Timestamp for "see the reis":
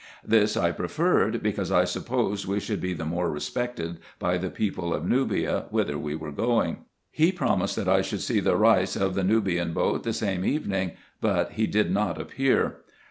8.21-8.95